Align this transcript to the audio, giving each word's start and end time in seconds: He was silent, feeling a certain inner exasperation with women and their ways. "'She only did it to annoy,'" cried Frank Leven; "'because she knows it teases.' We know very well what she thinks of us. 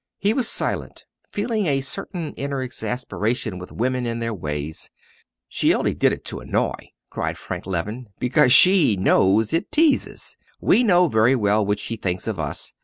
He 0.17 0.33
was 0.33 0.49
silent, 0.49 1.05
feeling 1.31 1.67
a 1.67 1.81
certain 1.81 2.33
inner 2.33 2.63
exasperation 2.63 3.59
with 3.59 3.71
women 3.71 4.07
and 4.07 4.19
their 4.19 4.33
ways. 4.33 4.89
"'She 5.47 5.75
only 5.75 5.93
did 5.93 6.11
it 6.11 6.25
to 6.25 6.39
annoy,'" 6.39 6.89
cried 7.11 7.37
Frank 7.37 7.67
Leven; 7.67 8.07
"'because 8.17 8.51
she 8.51 8.97
knows 8.97 9.53
it 9.53 9.71
teases.' 9.71 10.37
We 10.59 10.83
know 10.83 11.07
very 11.07 11.35
well 11.35 11.63
what 11.63 11.77
she 11.77 11.97
thinks 11.97 12.25
of 12.25 12.39
us. 12.39 12.73